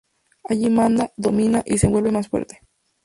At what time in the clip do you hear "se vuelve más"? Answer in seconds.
1.77-2.27